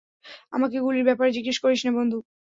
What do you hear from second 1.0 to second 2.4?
ব্যাপারে জিজ্ঞেস করিস না, বন্ধু।